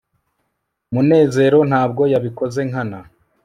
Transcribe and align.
munezero 0.93 1.59
ntabwo 1.69 2.03
yabikoze 2.13 2.59
nkana 2.69 2.99